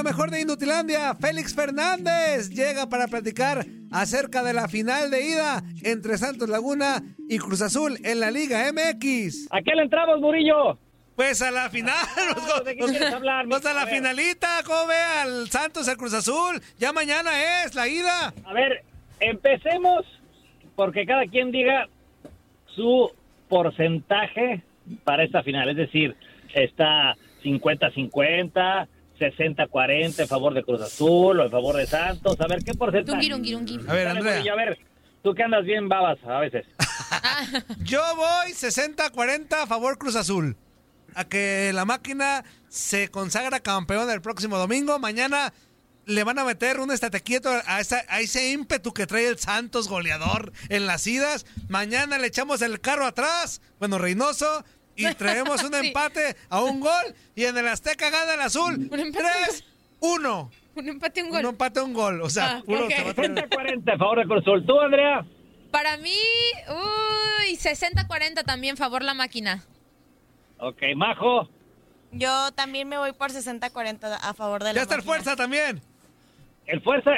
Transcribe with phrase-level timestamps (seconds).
[0.00, 5.62] Lo mejor de Indutilandia, Félix Fernández llega para platicar acerca de la final de ida
[5.82, 9.48] entre Santos Laguna y Cruz Azul en la Liga MX.
[9.50, 10.78] ¿A qué le entramos, Murillo?
[11.16, 11.94] Pues a la final.
[12.64, 13.44] ¿De qué quieres hablar?
[13.46, 16.62] Pues a la A finalita, ¿cómo ve al Santos, al Cruz Azul?
[16.78, 18.32] Ya mañana es la ida.
[18.46, 18.82] A ver,
[19.20, 20.06] empecemos
[20.76, 21.88] porque cada quien diga
[22.74, 23.12] su
[23.50, 24.62] porcentaje
[25.04, 25.68] para esta final.
[25.68, 26.16] Es decir,
[26.54, 28.88] está 50-50,
[29.20, 32.40] 60-40 en favor de Cruz Azul o en favor de Santos.
[32.40, 33.28] A ver, ¿qué porcentaje?
[33.28, 33.80] Rungui.
[33.86, 34.52] A ver, Andrea.
[34.52, 34.78] A ver,
[35.22, 36.66] tú que andas bien babas a veces.
[37.84, 40.56] Yo voy 60-40 a favor Cruz Azul.
[41.14, 44.98] A que la máquina se consagra campeón el próximo domingo.
[44.98, 45.52] Mañana
[46.06, 49.38] le van a meter un estate quieto a, esa- a ese ímpetu que trae el
[49.38, 51.46] Santos goleador en las idas.
[51.68, 54.64] Mañana le echamos el carro atrás, bueno, Reynoso,
[54.96, 55.86] y traemos un Sí.
[55.88, 57.14] empate a un gol.
[57.34, 58.88] Y en el Azteca gana el azul.
[58.90, 59.24] Un empate.
[60.00, 60.50] 3-1.
[60.76, 61.44] Un empate, un Un gol.
[61.46, 62.22] empate a un gol.
[62.22, 62.92] O sea, Ah, puro ok.
[62.92, 64.66] se va a tener- 60-40 en favor de Cruz Azul.
[64.66, 65.24] ¿Tú, Andrea?
[65.70, 66.16] Para mí,
[66.68, 69.64] uy, 60-40 también, favor la máquina.
[70.58, 71.48] Ok, Majo.
[72.12, 75.80] Yo también me voy por 60-40 a favor de la Ya está el fuerza también.
[76.66, 77.10] El Fuerza,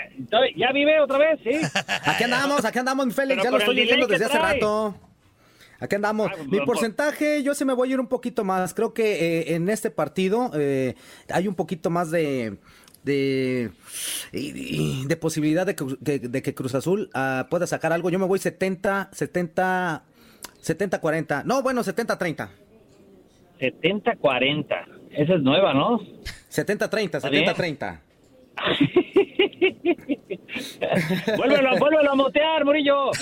[0.57, 1.39] ¿ya vive otra vez?
[1.45, 1.51] Sí.
[2.07, 4.97] Aquí andamos, aquí andamos, mi Félix, Pero ya lo con estoy que desde hace rato.
[5.83, 6.31] Aquí andamos.
[6.33, 8.73] Ah, Mi por- porcentaje, yo se me voy a ir un poquito más.
[8.73, 10.95] Creo que eh, en este partido eh,
[11.29, 12.57] hay un poquito más de
[13.05, 13.73] de,
[14.33, 18.11] de posibilidad de que, de- de que Cruz Azul ah, pueda sacar algo.
[18.11, 20.05] Yo me voy 70, 70,
[20.61, 21.43] 70, 40.
[21.45, 22.51] No, bueno, 70, 30.
[23.61, 24.85] 70-40.
[25.11, 26.01] Esa es nueva, ¿no?
[26.49, 27.57] 70, 30, ¿Está 70, bien?
[27.57, 28.01] 30.
[31.37, 33.11] vuélvelo, vuélvelo a motear, Murillo.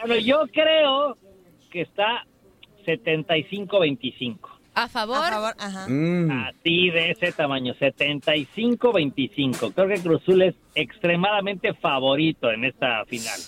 [0.00, 1.16] bueno, yo creo
[1.70, 2.24] que está
[2.86, 4.38] 75-25.
[4.76, 5.16] A favor.
[5.18, 5.86] A favor, ajá.
[5.88, 6.30] Mm.
[6.48, 9.72] Así de ese tamaño, 75-25.
[9.72, 13.38] Creo que Cruzul es extremadamente favorito en esta final.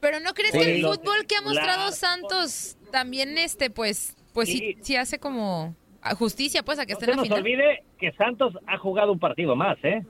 [0.00, 0.58] Pero ¿no crees Sí.
[0.58, 4.76] que el fútbol que ha mostrado Santos también, este, pues, pues sí, Sí.
[4.82, 7.40] sí hace como a justicia, pues, a que No esté se en la nos final?
[7.40, 10.02] olvide que Santos ha jugado un partido más, ¿eh?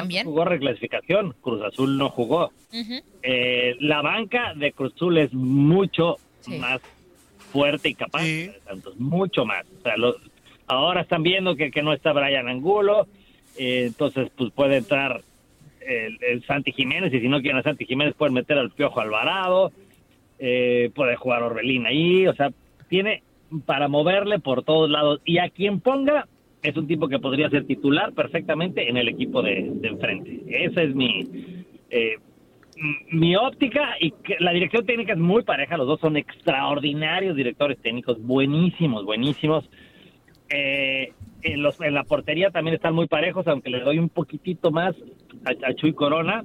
[0.00, 0.24] También.
[0.24, 2.52] Jugó reclasificación, Cruz Azul no jugó.
[3.22, 6.58] Eh, la banca de Cruz Azul es mucho Sí.
[6.58, 6.80] más
[7.50, 8.50] fuerte y capaz Sí.
[8.66, 9.64] Santos, mucho más.
[9.78, 10.16] O sea, lo-
[10.66, 13.06] ahora están viendo que, que no está Brian Angulo,
[13.58, 15.22] eh, entonces pues puede entrar
[15.80, 19.00] el, el Santi Jiménez y si no quieren a Santi Jiménez pueden meter al Piojo
[19.00, 19.72] Alvarado,
[20.38, 22.50] eh, puede jugar Orbelín ahí, o sea,
[22.88, 23.22] tiene
[23.64, 26.26] para moverle por todos lados y a quien ponga
[26.66, 30.42] es un tipo que podría ser titular perfectamente en el equipo de, enfrente.
[30.48, 32.16] Esa es mi eh,
[33.12, 37.78] mi óptica y que la dirección técnica es muy pareja, los dos son extraordinarios directores
[37.78, 39.70] técnicos, buenísimos, buenísimos.
[40.50, 41.12] Eh,
[41.42, 44.94] en, los, en la portería también están muy parejos, aunque le doy un poquitito más
[45.44, 46.44] a, a Chuy Corona.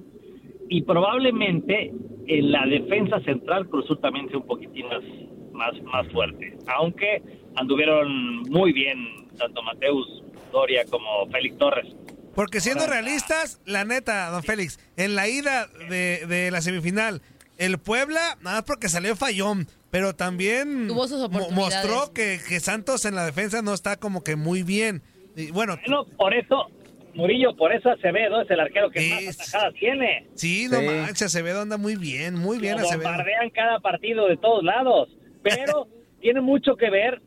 [0.70, 1.92] Y probablemente
[2.28, 5.04] en la defensa central Cruzul también sea un poquitín más,
[5.52, 6.58] más, más fuerte.
[6.78, 7.22] Aunque
[7.56, 11.88] anduvieron muy bien tanto Mateus Doria como Félix Torres.
[12.36, 17.22] Porque siendo Ahora- realistas, la neta, don Félix, en la ida de, de la semifinal,
[17.58, 23.04] el Puebla, nada más porque salió fallón, pero también Tuvo sus mostró que, que Santos
[23.06, 25.02] en la defensa no está como que muy bien.
[25.36, 26.68] Y bueno, Bueno, por eso,
[27.14, 30.28] Murillo, por eso Acevedo es el arquero que Es- más atajadas tiene.
[30.36, 30.86] sí, no Sí.
[30.86, 33.10] manches, Acevedo anda muy bien, muy bien Lo Acevedo.
[33.10, 35.10] bombardean cada partido de todos lados,
[35.44, 35.88] pero
[36.22, 37.22] tiene mucho que ver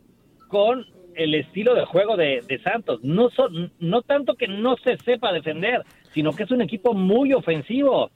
[0.48, 0.84] con
[1.16, 3.01] el estilo de juego de, de Santos.
[3.03, 5.83] No, son, no tanto que no se sepa defender,
[6.13, 8.11] sino que es un equipo muy ofensivo.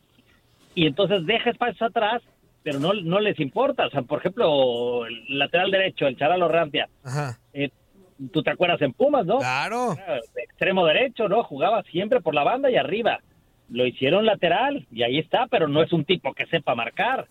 [0.75, 2.23] Y entonces deja espacios atrás,
[2.62, 3.87] pero no, no les importa.
[3.87, 7.71] O sea, por ejemplo, el lateral derecho, el Charalo Rampia, Ajá, eh,
[8.33, 9.39] tú te acuerdas en Pumas, ¿no?
[9.39, 9.97] claro.
[10.37, 11.43] Extremo derecho, ¿no?
[11.45, 13.21] Jugaba siempre por la banda y arriba.
[13.71, 17.29] Lo hicieron lateral y ahí está, pero no es un tipo que sepa marcar.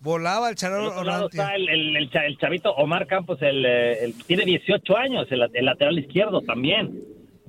[0.00, 0.92] Volaba el Charol
[1.26, 5.40] está el, el- el cha- el chavito Omar Campos, el, eh, tiene 18 años, el,
[5.64, 7.00] lateral izquierdo también.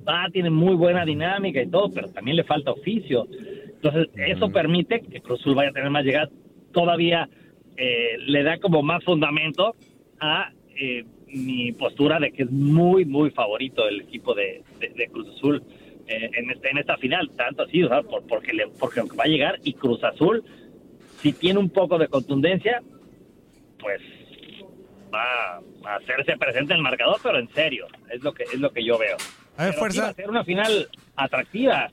[0.06, 3.28] Ah, tiene muy buena dinámica y todo, pero también le falta oficio.
[3.74, 6.30] Entonces, eso permite que Cruz Azul vaya a tener más llegadas.
[6.72, 7.28] Todavía
[7.76, 9.74] eh, le da como más fundamento
[10.20, 15.06] a eh, mi postura de que es muy, muy favorito el equipo de, de- de
[15.08, 15.62] Cruz Azul
[16.08, 17.30] eh, en, este- en esta final.
[17.36, 20.42] Tanto así, o sea, por- porque, le- porque va a llegar y Cruz Azul,
[21.22, 22.82] si tiene un poco de contundencia,
[23.78, 24.00] pues
[25.12, 28.70] va a hacerse presente en el marcador, pero en serio, es lo que, es lo
[28.72, 29.16] que yo veo.
[29.56, 30.08] A ver, Pero sí va fuerza.
[30.08, 31.90] a ser una final atractiva,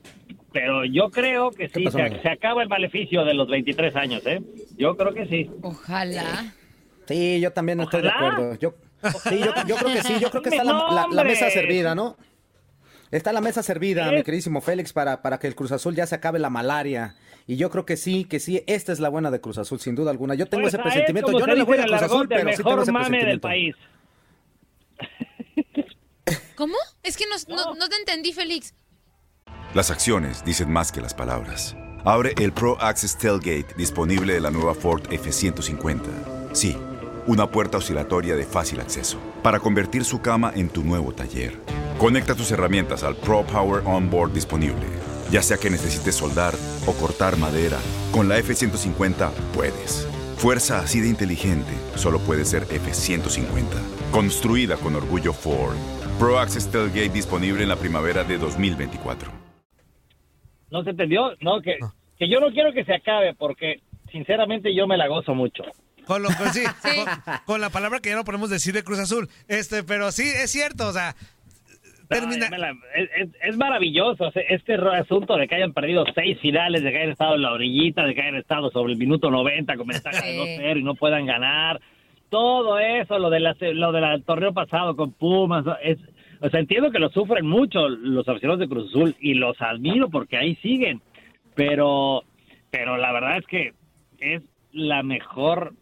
[0.52, 4.40] pero yo creo que sí, pasó, se, acaba el maleficio de los 23 años, ¿eh?
[4.76, 5.50] Yo creo que sí.
[5.62, 6.54] Ojalá.
[7.06, 8.54] Sí, yo también estoy de acuerdo.
[8.58, 8.74] Yo,
[9.28, 11.24] sí, yo, yo creo que sí, yo creo que está la, No, la- la hombre.
[11.24, 12.16] mesa servida, ¿no?
[13.10, 14.16] Está la mesa servida, ¿Eh?
[14.16, 17.14] mi queridísimo Félix, para, para que el Cruz Azul ya se acabe la malaria.
[17.48, 19.94] Y yo creo que sí, que sí, esta es la buena de Cruz Azul, sin
[19.94, 20.34] duda alguna.
[20.34, 21.32] Yo tengo Pues ese presentimiento.
[21.32, 23.48] Yo no le voy a Cruz Azul, pero sí tengo mejor ese mame del presentimiento.
[23.48, 23.74] país.
[26.56, 26.74] ¿Cómo?
[27.02, 28.74] Es que no, no, no te entendí, Félix.
[29.74, 31.74] Las acciones dicen más que las palabras.
[32.04, 36.00] Abre el Pro Access Tailgate disponible de la nueva Ford F-150.
[36.52, 36.76] Sí,
[37.26, 41.58] una puerta oscilatoria de fácil acceso para convertir su cama en tu nuevo taller.
[41.98, 44.86] Conecta tus herramientas al Pro Power Onboard disponible.
[45.30, 46.54] Ya sea que necesites soldar
[46.86, 47.78] o cortar madera,
[48.12, 50.06] con la F-150 puedes.
[50.38, 53.64] Fuerza así de inteligente solo puede ser F-150.
[54.10, 55.76] Construida con orgullo Ford.
[56.18, 59.30] Pro Access Tailgate disponible en la primavera de 2024.
[60.70, 61.30] ¿No se entendió?
[61.40, 61.76] No, que,
[62.18, 65.62] que yo no quiero que se acabe porque sinceramente yo me la gozo mucho.
[66.06, 67.04] Con, lo, con- sí, Sí.
[67.04, 69.28] Con, con la palabra que ya no podemos decir de Cruz Azul.
[69.46, 71.14] Este, pero sí, es cierto, o sea,
[72.08, 72.46] termina.
[72.46, 72.74] No, me la-
[73.42, 77.42] es, maravilloso este asunto de que hayan perdido seis finales, de que hayan estado en
[77.42, 80.38] la orillita, de que hayan estado sobre el minuto 90 con ventaja de Sí.
[80.62, 81.80] 2-0 y no puedan ganar.
[82.30, 85.98] Todo eso, lo, de la, lo del torneo pasado con Pumas, es,
[86.40, 90.08] o sea, entiendo que lo sufren mucho los aficionados de Cruz Azul y los admiro
[90.10, 91.00] porque ahí siguen,
[91.54, 92.22] pero,
[92.70, 93.72] pero la verdad es que
[94.18, 95.72] es la mejor,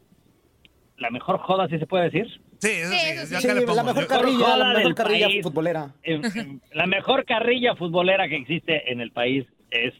[0.98, 2.40] la mejor joda, si se puede decir.
[2.60, 3.06] Sí, eso Sí, sí.
[3.08, 3.34] eso yo sí.
[3.34, 3.76] acá Sí, le pongo.
[3.76, 5.42] la mejor carrilla, joda la mejor del carrilla país.
[5.42, 5.90] futbolera.
[6.02, 9.92] En- en- la mejor carrilla futbolera que existe en el país es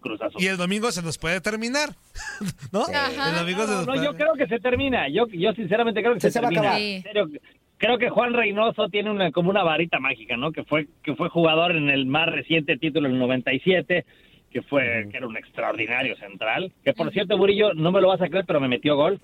[0.00, 0.42] Cruz Azul.
[0.42, 1.90] Y el domingo se nos puede terminar.
[2.72, 2.82] ¿No?
[2.82, 3.30] Ajá.
[3.30, 5.08] El domingo se No, nos no, puede yo creo que se termina.
[5.08, 6.70] Yo, yo sinceramente creo que se, se va a termina.
[6.70, 6.82] acabar.
[6.82, 7.28] En serio,
[7.76, 10.52] creo que Juan Reynoso tiene una como una varita mágica, ¿no?
[10.52, 14.04] Que fue que fue jugador en el más reciente título en el 97,
[14.50, 16.72] que fue que era un extraordinario central.
[16.82, 19.20] Que por cierto, Burillo, no me lo vas a creer, pero me metió gol.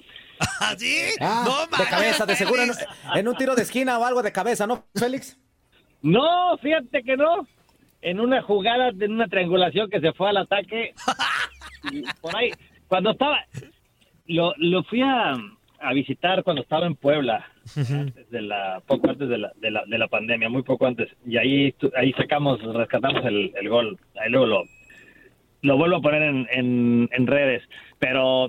[0.61, 0.97] ¿Ah, sí?
[1.21, 2.63] Ah, no, de manches, cabeza, de seguro
[3.15, 5.39] en, un tiro de esquina o algo de cabeza, ¿no, Félix?
[6.03, 7.47] No, fíjate que no.
[8.03, 10.95] En una jugada, en una triangulación que se fue al ataque.
[11.91, 12.51] y por ahí,
[12.89, 13.45] cuando estaba.
[14.27, 15.35] Lo, lo fui a,
[15.81, 17.47] a visitar cuando estaba en Puebla,
[17.77, 21.09] antes de la, poco antes de la, de, la, de la pandemia, muy poco antes.
[21.25, 23.99] Y ahí, ahí sacamos, rescatamos el, el gol.
[24.21, 24.65] Ahí luego lo,
[25.63, 27.63] lo vuelvo a poner en, en, en redes.
[27.99, 28.49] Pero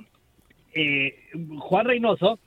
[0.77, 1.15] eh,
[1.59, 2.39] Juan Reynoso,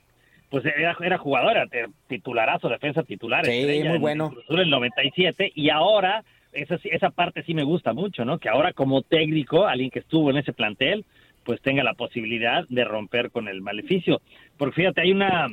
[0.49, 3.45] pues era, era jugador, era te- titularazo, defensa titular.
[3.45, 4.31] Sí, muy en- bueno.
[4.49, 8.37] en el 97 y ahora esa, esa parte sí me gusta mucho, ¿no?
[8.37, 11.05] Que ahora como técnico, alguien que estuvo en ese plantel,
[11.45, 14.21] pues tenga la posibilidad de romper con el maleficio.
[14.57, 15.47] Porque fíjate, hay una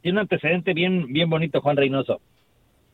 [0.00, 2.20] tiene un antecedente bien bien bonito Juan Reynoso.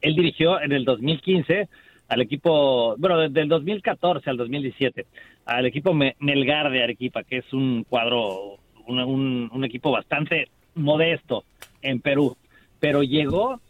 [0.01, 1.69] Él dirigió en el 2015
[2.09, 5.07] al equipo, bueno, desde el 2014 al 2017,
[5.47, 8.57] al equipo Me- Melgar de Arequipa, que es un cuadro,
[8.89, 11.45] un, un- un equipo bastante modesto
[11.83, 12.37] en Perú.
[12.81, 13.61] Pero llegó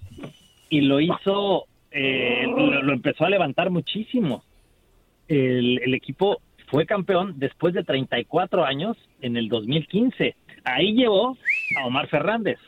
[0.71, 4.43] y lo hizo, eh, lo, lo empezó a levantar muchísimo.
[5.29, 10.35] El, el equipo fue campeón después de 34 años en el 2015.
[10.65, 11.37] Ahí llevó
[11.81, 12.59] a Omar Fernández.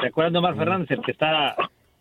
[0.00, 0.90] ¿Se acuerdan de Omar Fernández?
[0.90, 1.54] El que está...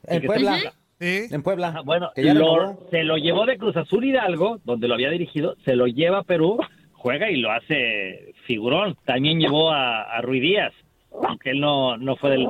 [0.08, 0.58] el En que Puebla.
[0.58, 1.28] está- Sí.
[1.32, 1.74] En Puebla.
[1.78, 5.78] Ah, bueno, lo- se lo llevó de Cruz Azul Hidalgo, donde lo había dirigido, se
[5.78, 6.60] lo lleva a Perú,
[7.00, 8.98] juega y lo hace figurón.
[9.06, 10.74] También llevó a, a Rui Díaz,
[11.12, 12.48] aunque él no, no fue del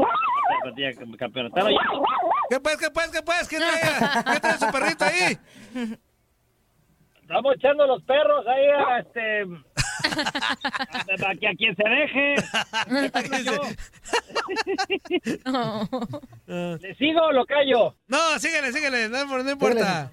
[0.63, 2.03] de la llevó.
[2.49, 3.47] ¿Qué pues, qué pues, qué pues?
[3.47, 5.37] ¿Qué trae, ¿Qué trae su perrito ahí?
[7.21, 9.45] Estamos echando los perros ahí a este
[10.19, 12.35] a, que a quien se deje.
[16.47, 17.95] ¿Le sigo o lo callo?
[18.07, 20.11] No, síguele, síguele, no, no importa.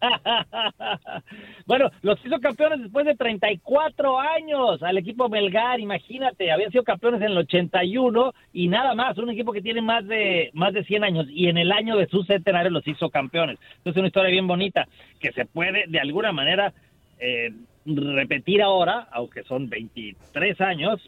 [1.66, 7.20] bueno, los hizo campeones después de 34 años al equipo Melgar, imagínate, habían sido campeones
[7.20, 11.04] en el 81 y nada más, un equipo que tiene más de más de 100
[11.04, 13.58] años y en el año de su centenario los hizo campeones.
[13.78, 14.86] Entonces es una historia bien bonita
[15.20, 16.72] que se puede de alguna manera
[17.18, 17.50] eh,
[17.86, 21.00] repetir ahora, aunque son 23 años,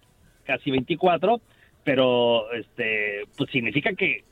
[0.45, 1.41] casi 24,
[1.85, 4.23] pero este pues significa que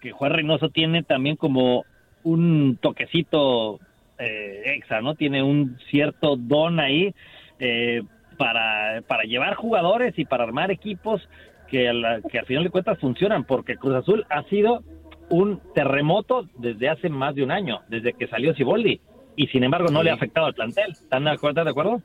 [0.00, 1.84] que Juan Reynoso tiene también como
[2.24, 3.78] un toquecito
[4.18, 5.14] eh, extra, ¿no?
[5.14, 7.14] Tiene un cierto don ahí
[7.60, 8.02] eh,
[8.36, 11.22] para, para llevar jugadores y para armar equipos
[11.68, 14.82] que, a la- que al final de cuentas funcionan, porque Cruz Azul ha sido
[15.28, 19.00] un terremoto desde hace más de un año, desde que salió Ciboldi,
[19.36, 20.92] y sin embargo no le ha afectado al plantel.
[20.92, 21.50] ¿Están de acuerdo?
[21.60, 22.02] ¿Están de acuerdo?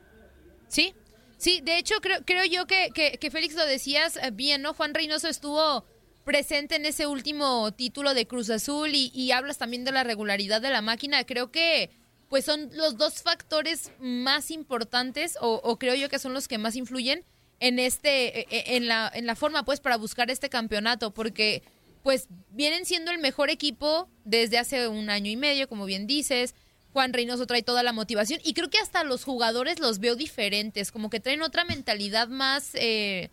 [0.68, 0.94] Sí,
[1.38, 4.74] sí, de hecho creo, creo yo que, que, que Félix lo decías eh, bien, ¿no?
[4.74, 5.86] Juan Reynoso estuvo
[6.24, 10.62] presente en ese último título de Cruz Azul y, y hablas también de la regularidad
[10.62, 11.24] de la máquina.
[11.24, 11.90] Creo que
[12.30, 16.58] pues son los dos factores más importantes o, o creo yo que son los que
[16.58, 17.24] más influyen
[17.60, 21.64] en este eh, eh, en la en la forma pues para buscar este campeonato porque
[22.04, 26.54] pues vienen siendo el mejor equipo desde hace un año y medio como bien dices
[26.98, 30.92] Juan Reynoso trae toda la motivación y creo que hasta los jugadores los veo diferentes,
[30.92, 33.30] como que traen otra mentalidad más eh,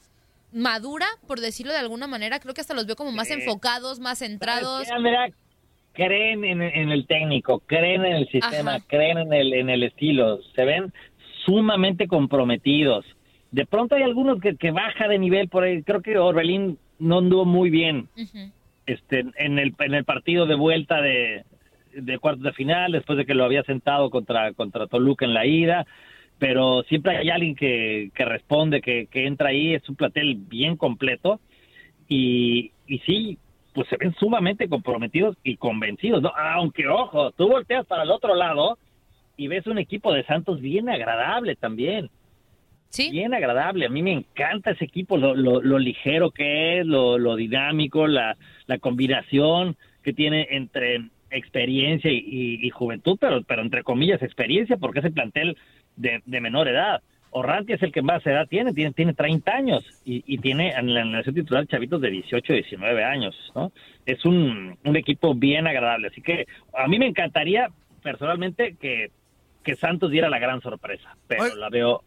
[0.53, 2.41] madura, por decirlo de alguna manera.
[2.41, 4.87] Creo que hasta los veo como más enfocados, más centrados.
[4.87, 5.29] ¿Sabes qué, Andrea?
[5.95, 8.85] creen en, en el técnico, creen en el sistema, Ajá.
[8.87, 10.93] creen en el, en el estilo, se ven
[11.47, 13.07] sumamente comprometidos.
[13.51, 15.83] De pronto hay algunos que, que baja de nivel por ahí.
[15.83, 18.11] Creo que Orbelín no anduvo muy bien
[18.85, 21.47] este, en, el, en el partido de vuelta de,
[21.97, 25.47] de cuartos de final, después de que lo había sentado contra, contra Toluca en la
[25.47, 25.87] ida.
[26.39, 29.75] Pero siempre hay alguien que, que responde, que, que entra ahí.
[29.75, 31.41] Es un platel bien completo.
[32.09, 33.39] Y, y sí,
[33.73, 36.33] pues se ven sumamente comprometidos y convencidos, ¿no?
[36.37, 38.79] Aunque, ojo, tú volteas para el otro lado
[39.37, 42.11] y ves un equipo de Santos bien agradable también,
[42.95, 43.87] Sí, bien agradable.
[43.87, 48.07] A mí me encanta ese equipo, lo, lo, lo ligero que es, lo, lo dinámico,
[48.07, 48.37] la,
[48.67, 54.77] la combinación que tiene entre experiencia y, y- y juventud, pero, pero entre comillas experiencia,
[54.77, 55.57] porque es el plantel
[55.97, 57.03] de, de menor edad.
[57.37, 60.95] Orranti es el que más edad tiene, tiene, tiene 30 años y, y tiene en
[60.95, 63.73] la nación titular chavitos de 18, 19 años, ¿no?
[64.07, 67.69] Es un, un equipo bien agradable, así que a mí me encantaría
[68.05, 69.11] personalmente que,
[69.65, 72.05] que Santos diera la gran sorpresa, pero la veo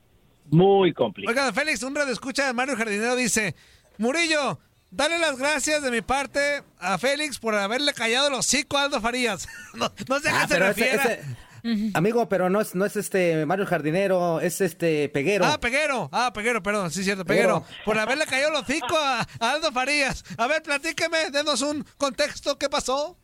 [0.49, 1.47] muy complicada.
[1.47, 3.53] Oiga, Félix, un radio escucha Mario Jardinero dice,
[3.97, 4.59] Murillo,
[4.91, 9.01] dale las gracias de mi parte a Félix por haberle callado los hocico a Aldo
[9.01, 9.47] Farías.
[9.73, 11.21] no, no sé a Ah, qué se pero ese-
[11.95, 15.43] Amigo, pero no es, no es este Mario Jardinero, es este Peguero.
[15.45, 16.07] Ah, Peguero.
[16.13, 17.61] Ah, Peguero, perdón, sí, cierto, Peguero.
[17.63, 17.83] Peguero.
[17.83, 20.23] Por haberle caído los hocico a, a Aldo Farías.
[20.37, 23.17] A ver, platíqueme, denos un contexto, ¿qué pasó?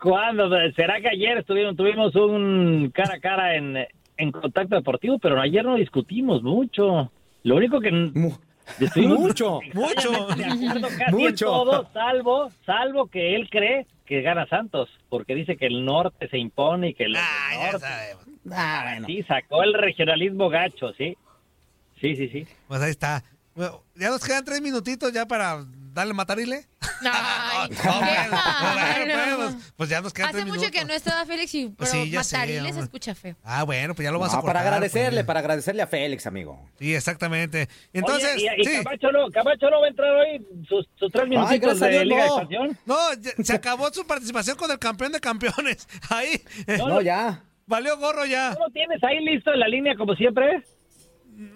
[0.00, 0.48] ¿Cuándo?
[0.74, 3.76] ¿Será que ayer estuvimos, tuvimos un cara a cara en,
[4.16, 5.18] en contacto deportivo?
[5.20, 7.12] Pero ayer no discutimos mucho.
[7.44, 7.90] Lo único que
[8.96, 9.60] Mucho.
[9.74, 10.28] Mucho.
[11.10, 11.46] Mucho.
[11.46, 16.38] todo, salvo, salvo que él cree que gana Santos, porque dice que el norte se
[16.38, 17.20] impone y que el Ah,
[17.52, 17.86] ya norte.
[17.86, 18.24] sabemos.
[18.52, 19.06] Ah, bueno.
[19.08, 21.16] Sí, sacó el regionalismo gacho, sí.
[22.00, 22.46] Sí, sí, sí.
[22.68, 23.24] Pues ahí está.
[23.54, 26.66] Bueno, ya nos quedan tres minutitos ya para darle matarile.
[27.02, 27.88] Ay, No, qué
[29.06, 30.80] bueno, pues, pues ya nos quedan Hace tres mucho minutos.
[30.80, 32.84] que no estaba Félix y pero sí, ya sé, matarile se hombre.
[32.84, 33.36] escucha feo.
[33.44, 34.54] Ah, bueno, pues ya lo vas No, a cortar.
[34.62, 35.26] para agradecerle, pues.
[35.26, 36.68] para agradecerle a Félix, amigo.
[36.78, 37.68] Sí, exactamente.
[37.92, 38.82] Entonces, Oye, y, y sí.
[38.84, 41.92] Camacho, no, Camacho no va a entrar hoy sus, sus tres minutitos gracias a de
[41.92, 42.34] Dios, Liga de no.
[42.36, 42.78] Expansión.
[42.86, 45.86] No, ya- se acabó su participación con el campeón de campeones.
[46.10, 47.42] Ahí, eh, No, ya.
[47.66, 48.50] valió gorro ya.
[48.58, 50.62] ¿No lo tienes ahí listo en la línea como siempre?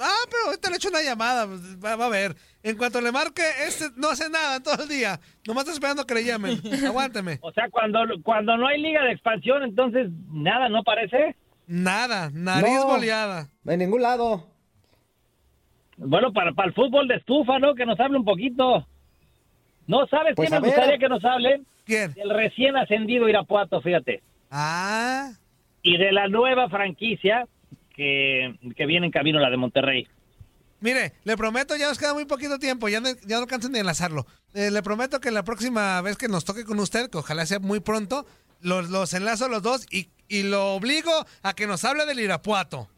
[0.00, 1.46] Ah, pero ahorita le echo una llamada.
[1.46, 2.36] pues, Va, va a ver.
[2.62, 5.18] En cuanto le marque, este no hace nada en todo el día.
[5.46, 6.60] Nomás está esperando que le llamen.
[6.86, 7.38] Aguánteme.
[7.42, 11.34] O sea, cuando, cuando no hay liga de expansión, entonces nada, ¿no parece?
[11.66, 12.86] Nada, nariz No.
[12.88, 13.48] boleada.
[13.66, 14.46] En ningún lado.
[15.96, 17.74] Bueno, para, para el fútbol de estufa, ¿no?
[17.74, 18.86] Que nos hable un poquito.
[19.86, 21.66] ¿No sabes Pues qué a me gustaría que nos hablen?
[21.84, 22.12] ¿Quién?
[22.14, 24.22] Del recién ascendido Irapuato, fíjate.
[24.50, 25.30] Ah,
[25.82, 27.46] Y de la nueva franquicia
[27.94, 30.06] que, que viene en camino, la de Monterrey.
[30.80, 32.88] mire, le prometo, ya nos queda muy poquito tiempo.
[32.88, 34.26] Ya no, ya no alcanzan ni enlazarlo.
[34.54, 37.58] Eh, le prometo que la próxima vez que nos toque con usted, que ojalá sea
[37.60, 38.26] muy pronto,
[38.62, 42.20] los, los enlazo a los dos y, y lo obligo a que nos hable del
[42.20, 42.88] Irapuato.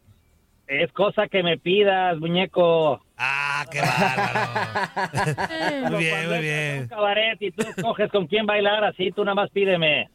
[0.65, 3.01] Es cosa que me pidas, muñeco.
[3.17, 5.89] Ah, qué bárbaro.
[5.91, 6.79] Muy bien, muy bien.
[6.83, 10.09] Un cabaret y tú escoges con quién bailar, así tú nada más pídeme.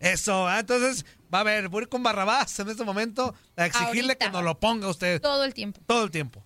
[0.00, 3.66] Eso, ah, entonces, va a ver, voy a ir con Barrabás en este momento a
[3.66, 4.26] exigirle Ahorita.
[4.26, 5.80] que nos lo ponga usted Todo el tiempo.
[5.86, 6.42] todo el tiempo.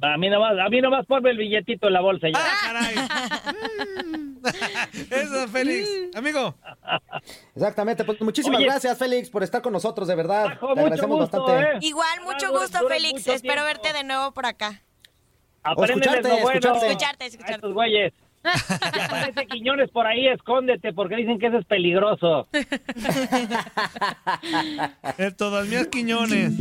[0.00, 2.38] A mí nomás, a mí nomás ponme el billetito en la bolsa ya.
[2.38, 2.94] ¡Ah, caray!
[5.10, 5.88] Eso, Félix.
[6.14, 6.54] Amigo,
[7.56, 8.04] Exactamente.
[8.04, 8.66] Pues muchísimas Oye.
[8.66, 10.44] gracias, Félix, por estar con nosotros, de verdad.
[10.44, 11.76] Bajo, Te agradecemos gusto, bastante.
[11.76, 11.78] ¿eh?
[11.80, 13.14] Igual, mucho gusto, dure Félix.
[13.20, 13.82] mucho Espero tiempo.
[13.82, 14.82] verte de nuevo por acá.
[15.64, 16.50] Apréndeles escucharte, lo bueno.
[16.60, 16.86] escucharte.
[16.86, 17.54] Escucharte, A escucharte.
[17.54, 18.12] estos güeyes.
[18.42, 22.48] Si aparece Quiñones por ahí, escóndete, porque dicen que eso es peligroso.
[25.18, 26.54] el todas mías Quiñones.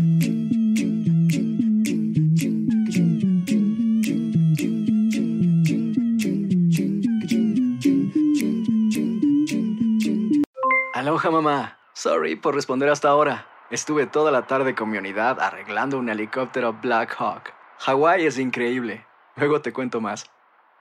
[10.94, 11.78] Aloha mamá.
[11.94, 13.48] Sorry por responder hasta ahora.
[13.70, 17.54] Estuve toda la tarde con mi unidad arreglando un helicóptero Black Hawk.
[17.80, 19.06] Hawái es increíble.
[19.36, 20.30] Luego te cuento más.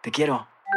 [0.01, 0.49] Te quiero.